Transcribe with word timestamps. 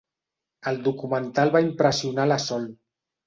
El 0.71 0.79
documental 0.87 1.53
va 1.57 1.63
impressionar 1.65 2.25
la 2.31 2.39
Sol. 2.47 2.67